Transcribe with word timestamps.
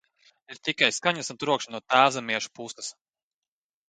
"Ir 0.53 0.59
tikai 0.67 0.87
skaņas 0.95 1.29
un 1.33 1.37
trokšņi 1.43 1.73
no 1.75 1.81
"tēvzemiešu" 1.93 2.51
puses." 2.61 2.91